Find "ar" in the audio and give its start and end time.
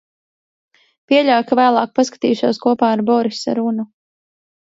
2.97-3.05